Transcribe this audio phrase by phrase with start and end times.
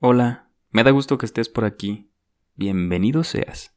[0.00, 2.08] Hola, me da gusto que estés por aquí.
[2.54, 3.76] Bienvenido seas.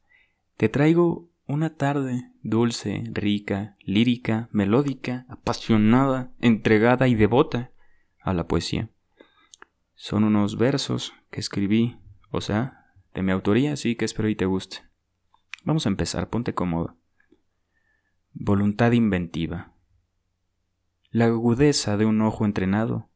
[0.56, 7.72] Te traigo una tarde dulce, rica, lírica, melódica, apasionada, entregada y devota
[8.20, 8.88] a la poesía.
[9.96, 11.98] Son unos versos que escribí,
[12.30, 14.76] o sea, de mi autoría, así que espero y te guste.
[15.64, 16.96] Vamos a empezar, ponte cómodo.
[18.32, 19.74] Voluntad inventiva.
[21.10, 23.08] La agudeza de un ojo entrenado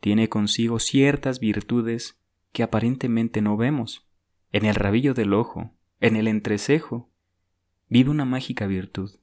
[0.00, 2.18] tiene consigo ciertas virtudes
[2.52, 4.06] que aparentemente no vemos.
[4.52, 7.10] En el rabillo del ojo, en el entrecejo,
[7.88, 9.18] vive una mágica virtud.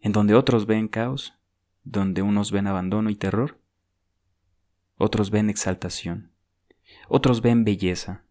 [0.00, 1.34] En donde otros ven caos,
[1.84, 3.58] donde unos ven abandono y terror,
[4.96, 6.30] otros ven exaltación,
[7.08, 8.24] otros ven belleza.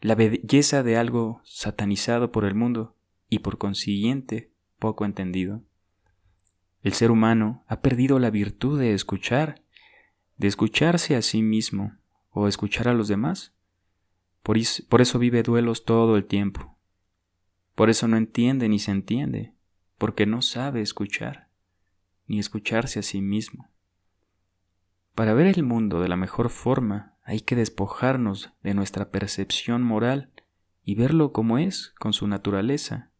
[0.00, 2.96] La belleza de algo satanizado por el mundo
[3.28, 5.62] y por consiguiente poco entendido.
[6.82, 9.62] El ser humano ha perdido la virtud de escuchar,
[10.36, 11.96] de escucharse a sí mismo,
[12.32, 13.54] o escuchar a los demás.
[14.42, 14.56] Por,
[14.88, 16.76] por eso vive duelos todo el tiempo.
[17.74, 19.54] Por eso no entiende ni se entiende,
[19.98, 21.48] porque no sabe escuchar,
[22.26, 23.70] ni escucharse a sí mismo.
[25.14, 30.32] Para ver el mundo de la mejor forma hay que despojarnos de nuestra percepción moral
[30.84, 33.10] y verlo como es, con su naturaleza,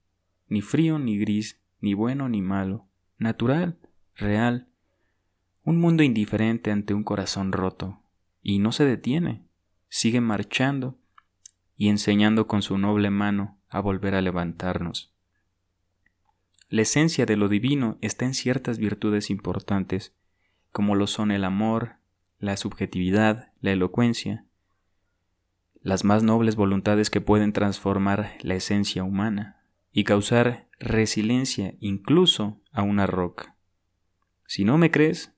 [0.48, 3.78] ni frío ni gris, ni bueno ni malo, natural,
[4.16, 4.68] real,
[5.64, 8.01] un mundo indiferente ante un corazón roto,
[8.42, 9.46] y no se detiene,
[9.88, 10.98] sigue marchando
[11.76, 15.12] y enseñando con su noble mano a volver a levantarnos.
[16.68, 20.14] La esencia de lo divino está en ciertas virtudes importantes,
[20.70, 21.96] como lo son el amor,
[22.38, 24.46] la subjetividad, la elocuencia,
[25.82, 29.60] las más nobles voluntades que pueden transformar la esencia humana
[29.92, 33.56] y causar resiliencia incluso a una roca.
[34.46, 35.34] Si no me crees,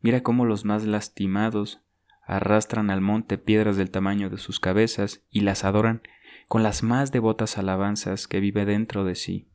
[0.00, 1.80] mira cómo los más lastimados
[2.28, 6.02] arrastran al monte piedras del tamaño de sus cabezas y las adoran
[6.46, 9.48] con las más devotas alabanzas que vive dentro de sí.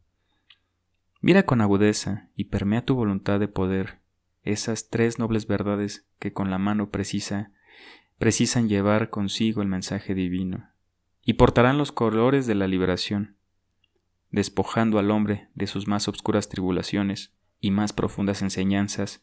[1.22, 4.00] Mira con agudeza y permea tu voluntad de poder
[4.42, 7.52] esas tres nobles verdades que con la mano precisa
[8.18, 10.70] precisan llevar consigo el mensaje divino,
[11.24, 13.38] y portarán los colores de la liberación,
[14.32, 19.22] despojando al hombre de sus más obscuras tribulaciones y más profundas enseñanzas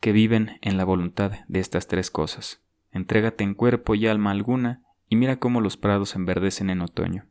[0.00, 2.62] que viven en la voluntad de estas tres cosas.
[2.92, 7.26] Entrégate en cuerpo y alma alguna y mira cómo los prados enverdecen en otoño.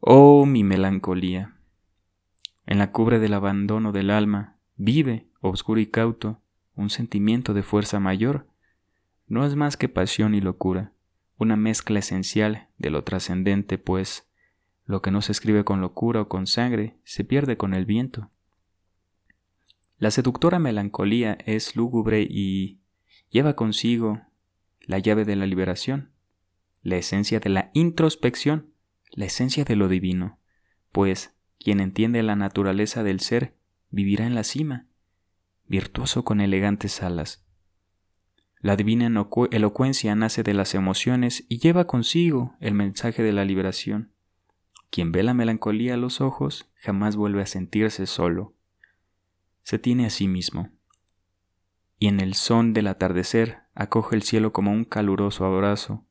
[0.00, 1.56] Oh mi melancolía.
[2.66, 6.40] En la cubre del abandono del alma vive, obscuro y cauto,
[6.74, 8.46] un sentimiento de fuerza mayor.
[9.26, 10.92] No es más que pasión y locura,
[11.38, 14.28] una mezcla esencial de lo trascendente, pues
[14.86, 18.30] lo que no se escribe con locura o con sangre se pierde con el viento.
[20.04, 22.78] La seductora melancolía es lúgubre y
[23.30, 24.20] lleva consigo
[24.82, 26.10] la llave de la liberación,
[26.82, 28.74] la esencia de la introspección,
[29.12, 30.38] la esencia de lo divino,
[30.92, 33.54] pues quien entiende la naturaleza del ser
[33.88, 34.88] vivirá en la cima,
[35.68, 37.42] virtuoso con elegantes alas.
[38.60, 39.06] La divina
[39.52, 44.12] elocuencia nace de las emociones y lleva consigo el mensaje de la liberación.
[44.90, 48.54] Quien ve la melancolía a los ojos jamás vuelve a sentirse solo
[49.64, 50.70] se tiene a sí mismo,
[51.98, 56.06] y en el son del atardecer acoge el cielo como un caluroso abrazo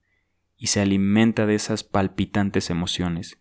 [0.57, 3.39] y se alimenta de esas palpitantes emociones.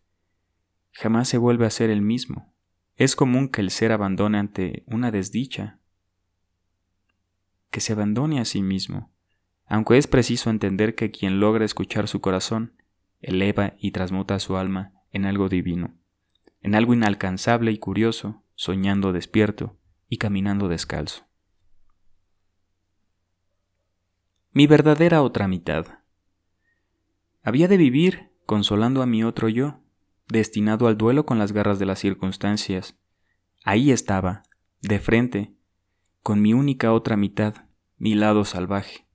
[0.93, 2.53] Jamás se vuelve a ser el mismo.
[2.97, 5.79] Es común que el ser abandone ante una desdicha,
[7.71, 9.11] que se abandone a sí mismo,
[9.67, 12.75] aunque es preciso entender que quien logra escuchar su corazón
[13.23, 15.95] eleva y transmuta su alma en algo divino,
[16.61, 19.79] en algo inalcanzable y curioso, soñando despierto,
[20.13, 21.25] y caminando descalzo.
[24.53, 25.87] Mi verdadera otra mitad.
[27.43, 29.81] Había de vivir consolando a mi otro yo,
[30.29, 33.01] destinado al duelo con las garras de las circunstancias.
[33.65, 34.43] Ahí estaba,
[34.83, 35.55] de frente,
[36.23, 37.65] con mi única otra mitad,
[37.97, 39.07] mi lado salvaje.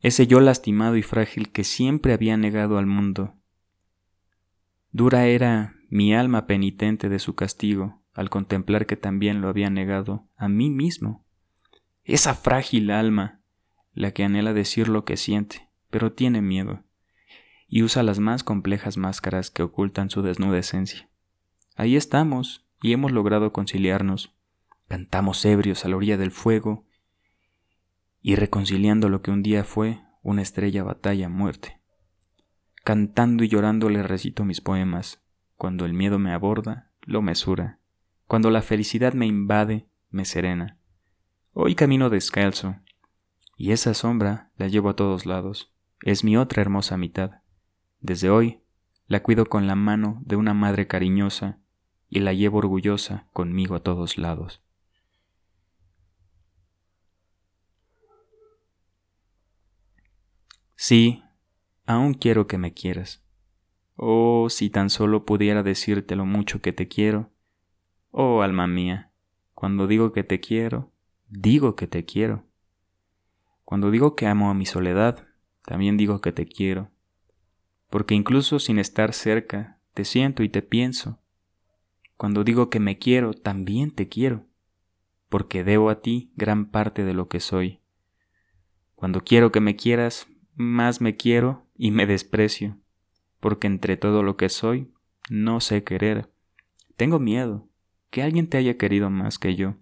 [0.00, 3.34] Ese yo lastimado y frágil que siempre había negado al mundo.
[4.92, 10.28] Dura era mi alma penitente de su castigo, al contemplar que también lo había negado
[10.36, 11.24] a mí mismo.
[12.04, 13.40] Esa frágil alma,
[13.94, 16.84] la que anhela decir lo que siente, pero tiene miedo,
[17.66, 21.08] y usa las más complejas máscaras que ocultan su desnuda esencia.
[21.76, 24.34] Ahí estamos, y hemos logrado conciliarnos.
[24.86, 26.84] Cantamos ebrios a la orilla del fuego,
[28.20, 31.80] y reconciliando lo que un día fue una estrella batalla muerte.
[32.84, 35.22] Cantando y llorando le recito mis poemas.
[35.56, 37.79] Cuando el miedo me aborda, lo mesura
[38.30, 40.78] cuando la felicidad me invade, me serena.
[41.52, 42.76] Hoy camino descalzo,
[43.56, 45.74] Y esa sombra la llevo a todos lados.
[46.04, 47.42] Es mi otra hermosa mitad.
[47.98, 48.60] Desde hoy
[49.08, 51.58] la cuido con la mano de una madre cariñosa
[52.08, 54.62] y la llevo orgullosa conmigo a todos lados.
[60.76, 61.24] Sí,
[61.84, 63.24] aún quiero que me quieras.
[63.96, 67.32] Oh, si tan solo pudiera decirte lo mucho que te quiero.
[68.12, 69.12] Oh, alma mía,
[69.54, 70.90] cuando digo que te quiero,
[71.28, 72.44] digo que te quiero.
[73.64, 75.28] Cuando digo que amo a mi soledad,
[75.64, 76.90] también digo que te quiero.
[77.88, 81.20] Porque incluso sin estar cerca, te siento y te pienso.
[82.16, 84.44] Cuando digo que me quiero, también te quiero.
[85.28, 87.78] Porque debo a ti gran parte de lo que soy.
[88.96, 90.26] Cuando quiero que me quieras,
[90.56, 92.76] más me quiero y me desprecio,
[93.38, 94.92] porque entre todo lo que soy,
[95.28, 96.28] no sé querer.
[96.96, 97.69] Tengo miedo
[98.10, 99.76] que alguien te haya querido más que yo.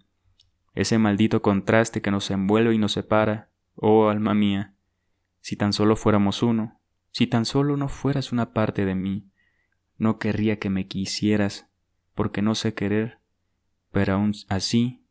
[0.75, 4.75] Ese maldito contraste que nos envuelve y nos separa, oh alma mía,
[5.41, 6.81] si tan solo fuéramos uno,
[7.11, 9.31] si tan solo no fueras una parte de mí,
[9.97, 11.69] no querría que me quisieras,
[12.15, 13.19] porque no sé querer,
[13.91, 15.05] pero aún así,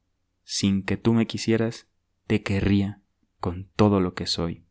[0.44, 1.90] sin que tú me quisieras,
[2.28, 3.02] te querría
[3.40, 4.68] con todo lo que soy.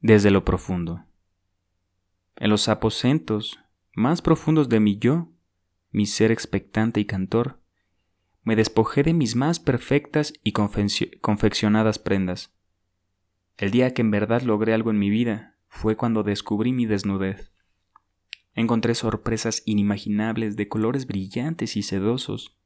[0.00, 1.04] desde lo profundo.
[2.36, 3.58] En los aposentos
[3.98, 5.28] más profundos de mi yo,
[5.90, 7.60] mi ser expectante y cantor,
[8.44, 12.54] me despojé de mis más perfectas y confeccionadas prendas.
[13.58, 17.52] El día que en verdad logré algo en mi vida fue cuando descubrí mi desnudez.
[18.54, 22.56] Encontré sorpresas inimaginables de colores brillantes y sedosos.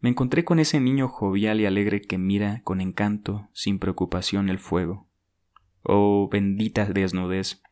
[0.00, 4.58] Me encontré con ese niño jovial y alegre que mira con encanto, sin preocupación, el
[4.58, 5.08] fuego.
[5.82, 7.62] Oh bendita desnudez.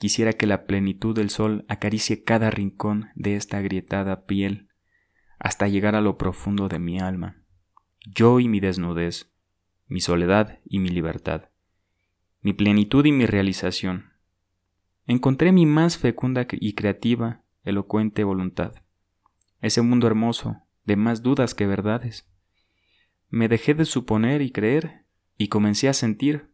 [0.00, 4.70] Quisiera que la plenitud del sol acaricie cada rincón de esta agrietada piel
[5.38, 7.44] hasta llegar a lo profundo de mi alma.
[8.06, 9.30] Yo y mi desnudez,
[9.88, 11.50] mi soledad y mi libertad,
[12.40, 14.14] mi plenitud y mi realización.
[15.06, 18.72] Encontré mi más fecunda y creativa, elocuente voluntad,
[19.60, 22.26] ese mundo hermoso, de más dudas que verdades.
[23.28, 25.04] Me dejé de suponer y creer
[25.36, 26.49] y comencé a sentir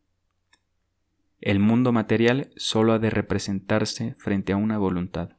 [1.41, 5.37] el mundo material solo ha de representarse frente a una voluntad.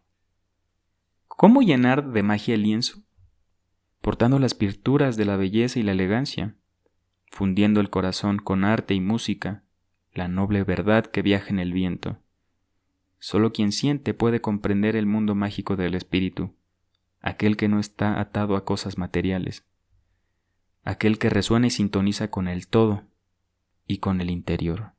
[1.28, 3.04] ¿Cómo llenar de magia el lienzo?
[4.02, 6.56] Portando las virtudes de la belleza y la elegancia,
[7.32, 9.64] fundiendo el corazón con arte y música,
[10.14, 12.20] la noble verdad que viaja en el viento.
[13.20, 16.56] Solo quien siente puede comprender el mundo mágico del espíritu,
[17.22, 19.66] aquel que no está atado a cosas materiales,
[20.84, 23.04] aquel que resuena y sintoniza con el todo
[23.86, 24.97] y con el interior.